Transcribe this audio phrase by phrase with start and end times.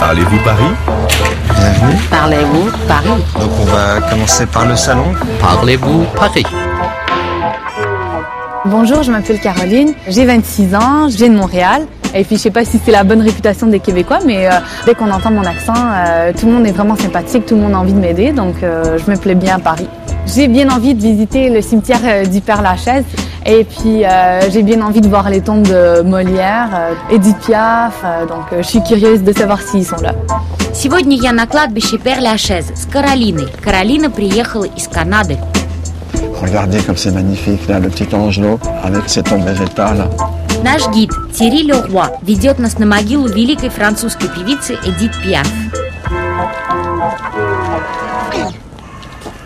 [0.00, 0.64] Parlez-vous Paris?
[1.54, 1.98] Bienvenue.
[2.10, 3.22] Parlez-vous Paris?
[3.38, 5.12] Donc on va commencer par le salon.
[5.40, 6.46] Parlez-vous Paris?
[8.64, 11.82] Bonjour, je m'appelle Caroline, j'ai 26 ans, je viens de Montréal.
[12.14, 14.50] Et puis je sais pas si c'est la bonne réputation des Québécois, mais euh,
[14.84, 17.74] dès qu'on entend mon accent, euh, tout le monde est vraiment sympathique, tout le monde
[17.74, 19.88] a envie de m'aider, donc euh, je me plais bien à Paris.
[20.26, 23.04] J'ai bien envie de visiter le cimetière euh, du Père Lachaise
[23.49, 28.01] et puis euh, j'ai bien envie de voir les tombes de Molière, euh, Edith Piaf,
[28.03, 30.13] euh, donc euh, je suis curieuse de savoir s'ils sont là.
[30.73, 33.47] Сегодня я на кладбище Пер-Лашез с Каролиной.
[33.63, 35.37] Каролина приехала из Канады.
[36.41, 40.09] Regardez comme c'est magnifique là, le petit angelot avec ses tombes végétales.
[40.63, 45.47] Наш гид Тири Леруа ведет нас на могилу великой французской певицы Эдит Пиаф.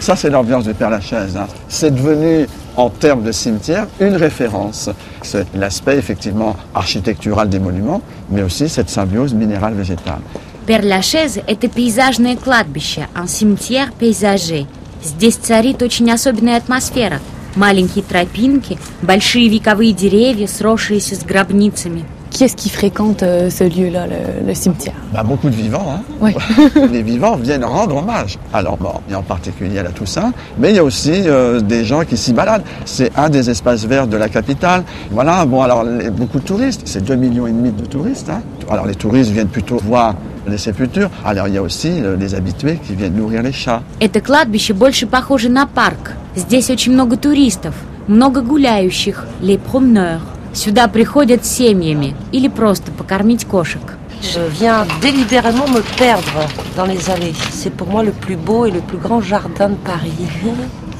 [0.00, 1.36] Ça, c'est l'ambiance du Père Lachaise.
[1.36, 1.46] hein.
[1.68, 2.46] C'est devenu,
[2.76, 4.90] en termes de cimetière, une référence.
[5.22, 10.20] C'est l'aspect, effectivement, architectural des monuments, mais aussi cette symbiose minérale-végétale.
[10.66, 14.66] Пер-Лашез – это пейзажное кладбище, ансимтьер пейзажей.
[15.02, 17.20] Здесь царит очень особенная атмосфера.
[17.54, 22.04] Маленькие тропинки, большие вековые деревья, сросшиеся с гробницами.
[22.30, 25.86] Qui est-ce qui fréquente euh, ce lieu-là, le, le cimetière Bah, beaucoup de vivants.
[25.94, 26.00] Hein.
[26.20, 26.34] Oui.
[26.92, 30.32] Les vivants viennent rendre hommage à leurs morts, et en particulier à la Toussaint.
[30.58, 32.64] Mais il y a aussi euh, des gens qui s'y baladent.
[32.84, 34.82] C'est un des espaces verts de la capitale.
[35.10, 36.82] Voilà, bon, alors les- beaucoup de touristes.
[36.84, 38.28] C'est 2 millions et demi de touristes.
[38.28, 38.42] hein.
[38.68, 40.14] Alors les touristes viennent plutôt voir
[40.46, 41.08] les sépultures.
[41.24, 43.82] Alors il y a aussi euh, les habitués qui viennent nourrir les chats.
[44.00, 46.12] Это кладбище больше похоже на парк.
[46.34, 47.74] Здесь очень много туристов,
[48.08, 50.20] много гуляющих, les promeneurs.
[50.53, 53.81] Сюда приходят семьями или просто покормить кошек.
[54.21, 57.33] Je viens délibérément me perdre dans les allées.
[57.51, 60.13] C'est pour moi le plus beau et le plus grand jardin de Paris.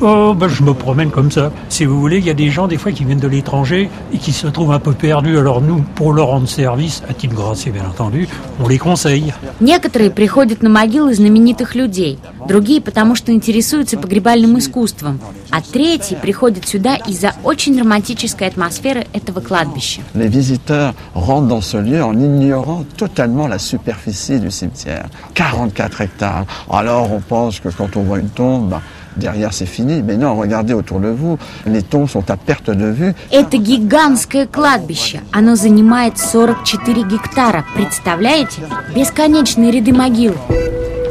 [0.02, 1.50] Oh, ben, je me promène comme ça.
[1.70, 4.18] Si vous voulez, il y a des gens, des fois, qui viennent de l'étranger et
[4.18, 5.38] qui se trouvent un peu perdus.
[5.38, 8.28] Alors nous, pour leur rendre service, à titre gracieux, bien entendu,
[8.62, 9.32] on les conseille.
[9.60, 15.18] Некоторые приходят на могилы знаменитых людей, другие потому что интересуются погребальным искусством,
[15.50, 20.02] а третьи приходят сюда из-за очень романтической атмосферы этого кладбища.
[20.14, 25.06] Les visiteurs rentrent dans ce lieu en ignorant totalement la superficie du cimetière.
[25.32, 26.44] 44 hectares.
[26.70, 28.82] Alors on pense que quand on voit une tombe, bah,
[29.17, 30.01] derrière c'est fini.
[30.03, 31.37] Mais non, regardez autour de vous.
[31.65, 33.13] Les tombes sont à perte de vue.
[33.31, 35.21] Это гигантское кладбище.
[35.31, 37.65] Оно занимает 44 гектара.
[37.75, 38.61] Представляете?
[38.95, 40.35] Бесконечные ряды могил.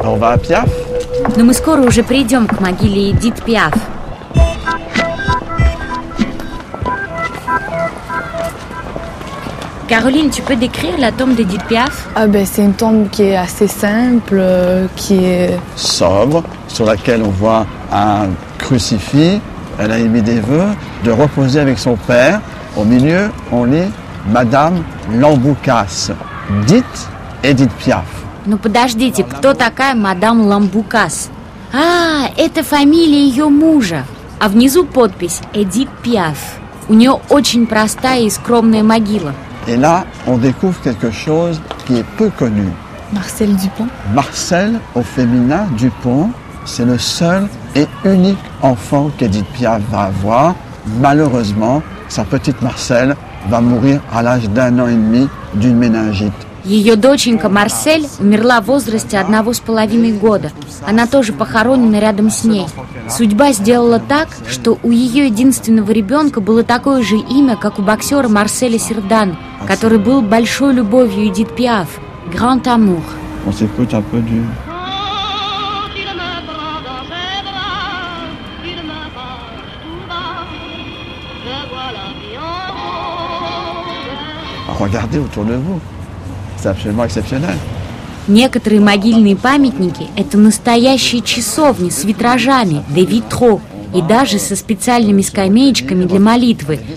[0.02, 0.68] On va à Piaf.
[1.36, 3.74] Но мы скоро уже придем к могиле Эдит Пиаф.
[9.89, 13.35] Caroline, tu peux décrire la tombe d'Edith Piaf Ah ben c'est une tombe qui est
[13.37, 19.39] assez simple, euh, qui est sobre, sur laquelle on voit un crucifix.
[19.77, 20.69] Elle a émis des vœux
[21.03, 22.41] de reposer avec son père.
[22.77, 23.91] Au milieu, on lit
[24.27, 26.11] Madame Lamboucas,
[26.65, 27.09] dite
[27.43, 28.05] Edith Piaf.
[28.47, 31.29] Ну подождите, кто такая мадам Ламбукас?
[31.73, 34.05] А, это фамилия ее мужа.
[34.39, 36.37] А внизу подпись Эдит Пиаф.
[36.87, 39.33] У нее очень простая и скромная могила.
[39.70, 42.66] et là, on découvre quelque chose qui est peu connu.
[43.12, 43.86] Marcel Dupont.
[44.12, 46.30] Marcel, au féminin, Dupont,
[46.64, 50.56] c'est le seul et unique enfant qu'Edith Piaf va avoir.
[51.00, 53.14] Malheureusement, sa petite Marcel
[53.48, 56.49] va mourir à l'âge d'un an et demi d'une méningite.
[56.64, 60.52] Ее доченька Марсель умерла в возрасте одного с половиной года.
[60.86, 62.66] Она тоже похоронена рядом с ней.
[63.08, 68.28] Судьба сделала так, что у ее единственного ребенка было такое же имя, как у боксера
[68.28, 71.88] Марселя Сердан, который был большой любовью Эдит Пиаф.
[72.32, 73.02] Grand Amour.
[73.44, 73.64] Rose.
[84.78, 85.80] Regardez autour de vous.
[88.28, 93.60] Некоторые могильные памятники– это настоящие часовни с витражами, де витро,
[93.94, 96.80] и даже со специальными скамеечками для молитвы–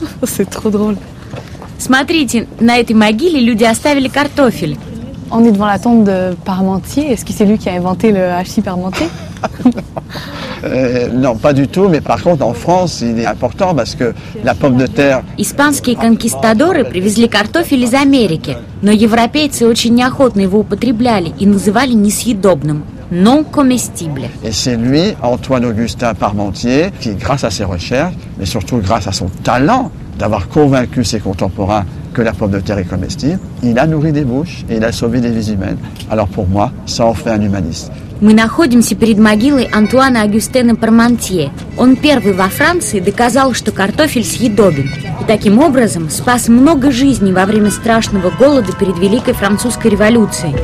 [0.70, 0.98] drôle.
[1.78, 4.78] Смотрите, на этой могиле люди оставили картофель.
[5.30, 7.12] On est devant la tombe de Parmentier.
[7.12, 9.06] Est-ce que c'est lui qui a inventé le hachis Parmentier
[11.13, 14.13] non, pas du tout, mais par contre, en France, il est important parce que
[14.43, 20.59] la pomme de terre, Испанские конкистадоры привезли картофель из Америки, но европейцы очень неохотно его
[20.59, 24.23] употребляли и называли несъедобным – non comestible.
[24.43, 29.27] et c'est lui, Antoine-Augustin Parmentier, qui, grâce à ses recherches, mais surtout grâce à son
[29.43, 33.39] talent d'avoir convaincu ses contemporains que la pomme de terre est comestible.
[33.61, 35.77] Il a nourri des bouches et il a sauvé des vies humaines.
[36.09, 37.91] Alors pour moi, ça en fait un humaniste.
[38.20, 41.50] Мы находимся перед могилой Антуана Агюстена Пармантье.
[41.78, 44.90] Он первый во Франции доказал, что картофель съедобен.
[45.22, 50.54] И таким образом спас много жизней во время страшного голода перед Великой Французской революцией.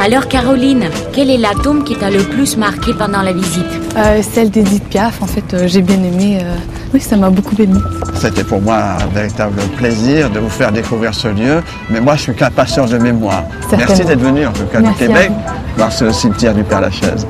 [0.00, 3.64] Alors Caroline, quelle est la tombe qui t'a le plus marqué pendant la visite
[3.96, 6.40] Euh, celle d'Edith Piaf, en fait, euh, j'ai bien aimé.
[6.42, 6.56] euh,
[6.93, 7.79] oui, ça m'a beaucoup ému.
[8.15, 11.61] C'était pour moi un véritable plaisir de vous faire découvrir ce lieu.
[11.89, 13.43] Mais moi, je suis qu'un passeur de mémoire.
[13.61, 13.85] Certainement.
[13.87, 15.75] Merci d'être venu, en tout cas, Merci du à Québec, vous.
[15.77, 17.25] voir ce cimetière du Père-Lachaise.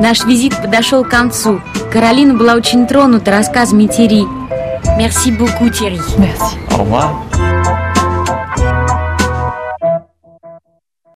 [0.00, 1.60] Наш визит подошел к концу.
[1.92, 4.24] Каролина была очень тронута рассказами Терри.
[4.98, 6.00] Merci beaucoup, Thierry.
[6.18, 6.56] Merci.
[6.72, 7.24] Au revoir.